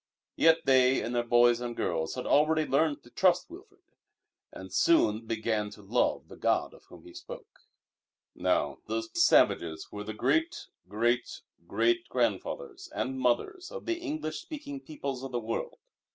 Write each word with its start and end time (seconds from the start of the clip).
Yet 0.35 0.61
they 0.65 0.99
and 0.99 1.13
their 1.13 1.21
boys 1.23 1.61
and 1.61 1.75
girls 1.77 2.15
had 2.15 2.25
already 2.25 2.65
learned 2.65 3.03
to 3.03 3.11
trust 3.11 3.51
Wilfrid, 3.51 3.83
and 4.51 4.73
soon 4.73 5.27
began 5.27 5.69
to 5.69 5.83
love 5.83 6.27
the 6.27 6.35
God 6.37 6.73
of 6.73 6.85
Whom 6.85 7.05
he 7.05 7.13
spoke. 7.13 7.59
Now, 8.33 8.79
those 8.87 9.11
savages 9.13 9.89
were 9.91 10.03
the 10.03 10.15
great, 10.15 10.65
great, 10.89 11.41
great 11.67 12.09
grandfathers 12.09 12.89
and 12.95 13.19
mothers 13.19 13.69
of 13.69 13.85
the 13.85 13.99
English 13.99 14.41
speaking 14.41 14.79
peoples 14.79 15.21
of 15.23 15.31
the 15.31 15.39
world. 15.39 15.77